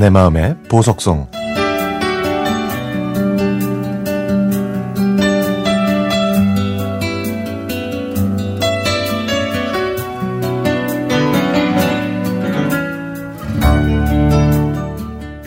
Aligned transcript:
내 0.00 0.08
마음의 0.08 0.56
보석성 0.70 1.28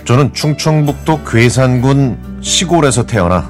저는 0.05 0.33
충청북도 0.35 1.23
괴산군 1.23 2.37
시골에서 2.41 3.07
태어나 3.07 3.49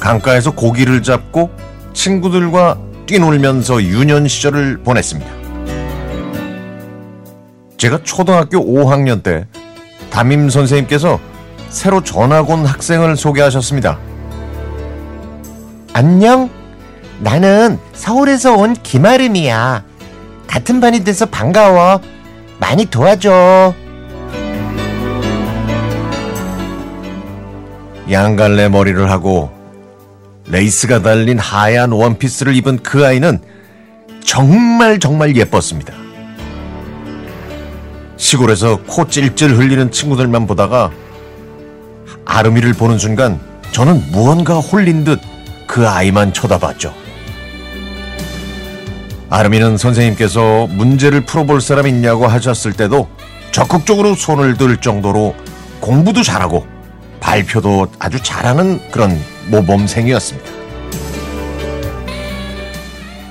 강가에서 0.00 0.52
고기를 0.54 1.02
잡고 1.02 1.50
친구들과 1.92 2.78
뛰놀면서 3.04 3.82
유년 3.82 4.26
시절을 4.26 4.78
보냈습니다. 4.78 5.30
제가 7.76 8.02
초등학교 8.02 8.64
5학년 8.64 9.22
때 9.22 9.46
담임 10.10 10.50
선생님께서 10.50 11.20
새로 11.68 12.02
전학 12.02 12.50
온 12.50 12.66
학생을 12.66 13.16
소개하셨습니다. 13.16 13.98
안녕? 15.92 16.50
나는 17.20 17.78
서울에서 17.92 18.54
온 18.54 18.74
김아름이야. 18.74 19.84
같은 20.46 20.80
반이 20.80 21.04
돼서 21.04 21.26
반가워. 21.26 22.00
많이 22.58 22.84
도와줘. 22.86 23.74
양갈래 28.10 28.68
머리를 28.68 29.08
하고 29.10 29.50
레이스가 30.46 31.02
달린 31.02 31.38
하얀 31.38 31.92
원피스를 31.92 32.56
입은 32.56 32.80
그 32.82 33.06
아이는 33.06 33.38
정말 34.24 34.98
정말 34.98 35.36
예뻤습니다. 35.36 35.94
시골에서 38.20 38.82
코 38.86 39.08
찔찔 39.08 39.56
흘리는 39.56 39.90
친구들만 39.90 40.46
보다가 40.46 40.90
아름이를 42.24 42.74
보는 42.74 42.98
순간 42.98 43.40
저는 43.72 44.12
무언가 44.12 44.54
홀린 44.60 45.04
듯 45.04 45.18
그 45.70 45.88
아이만 45.88 46.32
쳐다봤죠. 46.32 46.92
아름이는 49.30 49.76
선생님께서 49.76 50.66
문제를 50.66 51.20
풀어볼 51.20 51.60
사람 51.60 51.86
있냐고 51.86 52.26
하셨을 52.26 52.72
때도 52.72 53.08
적극적으로 53.52 54.16
손을 54.16 54.56
들 54.56 54.78
정도로 54.78 55.36
공부도 55.78 56.24
잘하고 56.24 56.66
발표도 57.20 57.86
아주 58.00 58.20
잘하는 58.20 58.80
그런 58.90 59.16
모범생이었습니다. 59.46 60.50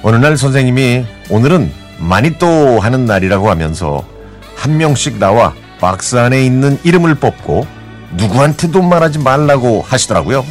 어느 0.01 0.15
날 0.15 0.37
선생님이 0.37 1.05
오늘은 1.29 1.73
마니또 1.97 2.79
하는 2.79 3.03
날이라고 3.03 3.49
하면서 3.49 4.05
한 4.59 4.75
명씩 4.75 5.19
나와 5.19 5.53
박스 5.79 6.17
안에 6.17 6.43
있는 6.45 6.77
이름을 6.83 7.15
뽑고 7.15 7.65
누구한테도 8.17 8.81
말하지 8.81 9.19
말라고 9.19 9.85
하시더라고요. 9.87 10.45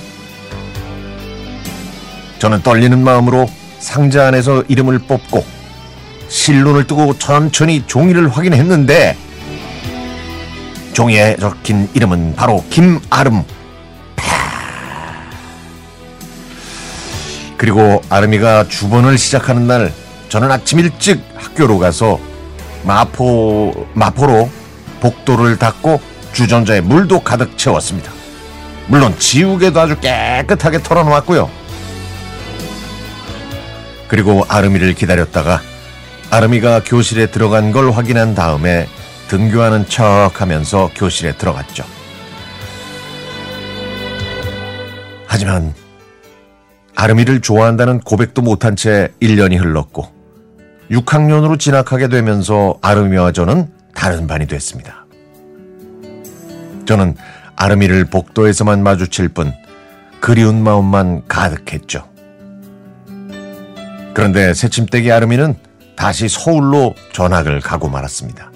저는 2.38 2.62
떨리는 2.62 2.98
마음으로 2.98 3.46
상자 3.78 4.26
안에서 4.28 4.64
이름을 4.66 5.00
뽑고 5.00 5.44
실눈을 6.28 6.86
뜨고 6.86 7.18
천천히 7.18 7.84
종이를 7.86 8.28
확인했는데 8.30 9.14
종이에 10.94 11.36
적힌 11.38 11.86
이름은 11.92 12.34
바로 12.34 12.64
김아름. 12.70 13.44
그리고 17.58 18.00
아름이가 18.08 18.68
주번을 18.68 19.18
시작하는 19.18 19.66
날 19.66 19.92
저는 20.30 20.50
아침 20.50 20.78
일찍 20.78 21.22
학교로 21.36 21.78
가서 21.78 22.18
마포 22.88 23.86
마포로 23.92 24.48
복도를 25.00 25.58
닦고 25.58 26.00
주전자에 26.32 26.80
물도 26.80 27.20
가득 27.20 27.58
채웠습니다. 27.58 28.10
물론 28.86 29.14
지우개도 29.18 29.78
아주 29.78 30.00
깨끗하게 30.00 30.82
털어놓았고요. 30.82 31.50
그리고 34.08 34.46
아름이를 34.48 34.94
기다렸다가 34.94 35.60
아름이가 36.30 36.82
교실에 36.84 37.26
들어간 37.26 37.72
걸 37.72 37.90
확인한 37.90 38.34
다음에 38.34 38.88
등교하는 39.28 39.86
척 39.86 40.40
하면서 40.40 40.90
교실에 40.94 41.32
들어갔죠. 41.32 41.84
하지만 45.26 45.74
아름이를 46.96 47.42
좋아한다는 47.42 48.00
고백도 48.00 48.40
못한 48.40 48.76
채 48.76 49.12
1년이 49.20 49.58
흘렀고 49.60 50.17
6학년으로 50.90 51.58
진학하게 51.58 52.08
되면서 52.08 52.78
아름이와 52.82 53.32
저는 53.32 53.68
다른 53.94 54.26
반이 54.26 54.46
됐습니다. 54.46 55.06
저는 56.86 57.14
아름이를 57.56 58.06
복도에서만 58.06 58.82
마주칠 58.82 59.28
뿐 59.28 59.52
그리운 60.20 60.62
마음만 60.62 61.22
가득했죠. 61.28 62.08
그런데 64.14 64.54
새침대기 64.54 65.12
아름이는 65.12 65.54
다시 65.94 66.28
서울로 66.28 66.94
전학을 67.12 67.60
가고 67.60 67.88
말았습니다. 67.88 68.50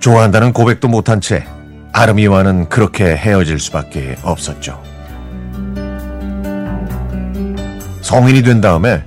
좋아한다는 0.00 0.52
고백도 0.52 0.88
못한 0.88 1.20
채 1.20 1.44
아름이와는 1.92 2.68
그렇게 2.68 3.04
헤어질 3.16 3.58
수밖에 3.58 4.16
없었죠. 4.22 4.82
성인이 8.02 8.42
된 8.42 8.60
다음에 8.60 9.04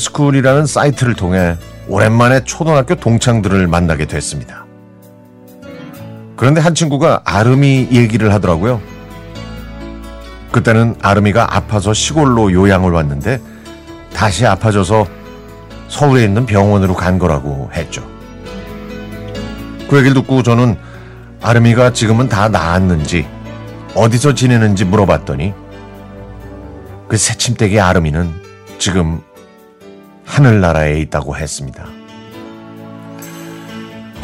School이라는 0.00 0.66
사이트를 0.66 1.14
통해 1.14 1.56
오랜만에 1.86 2.42
초등학교 2.42 2.96
동창들을 2.96 3.68
만나게 3.68 4.06
됐습니다. 4.06 4.66
그런데 6.34 6.60
한 6.60 6.74
친구가 6.74 7.22
아름이 7.24 7.90
얘기를 7.92 8.34
하더라고요. 8.34 8.80
그때는 10.50 10.96
아름이가 11.00 11.56
아파서 11.56 11.94
시골로 11.94 12.52
요양을 12.52 12.90
왔는데 12.90 13.40
다시 14.12 14.44
아파져서 14.44 15.06
서울에 15.86 16.24
있는 16.24 16.46
병원으로 16.46 16.94
간 16.94 17.20
거라고 17.20 17.70
했죠. 17.72 18.04
그 19.88 19.98
얘기를 19.98 20.14
듣고 20.14 20.42
저는 20.42 20.76
아름이가 21.42 21.92
지금은 21.92 22.28
다 22.28 22.48
나았는지 22.48 23.28
어디서 23.94 24.34
지내는지 24.34 24.84
물어봤더니 24.84 25.54
그 27.06 27.16
새침대기 27.16 27.78
아름이는 27.78 28.32
지금 28.78 29.20
하늘나라에 30.24 30.98
있다고 31.00 31.36
했습니다. 31.36 31.86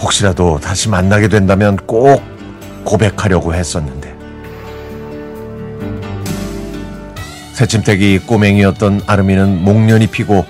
혹시라도 0.01 0.59
다시 0.59 0.89
만나게 0.89 1.29
된다면 1.29 1.77
꼭 1.77 2.23
고백하려고 2.85 3.55
했었는데 3.55 4.15
새침대기 7.53 8.21
꼬맹이였던 8.21 9.03
아름이는 9.07 9.63
목련이 9.63 10.07
피고 10.07 10.47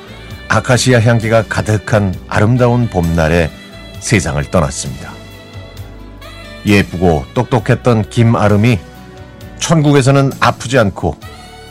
아카시아 0.49 1.01
향기가 1.01 1.43
가득한 1.49 2.15
아름다운 2.29 2.89
봄날에 2.89 3.51
세상을 3.99 4.43
떠났습니다. 4.51 5.11
예쁘고 6.67 7.25
똑똑했던 7.35 8.11
김아름이 8.11 8.79
천국에서는 9.59 10.33
아프지 10.41 10.79
않고 10.79 11.17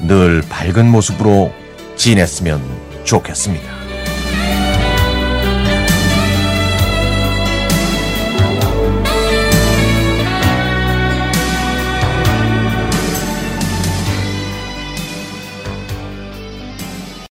늘 0.01 0.41
밝은 0.49 0.89
모습으로 0.89 1.53
지냈으면 1.95 2.61
좋겠습니다. 3.09 3.78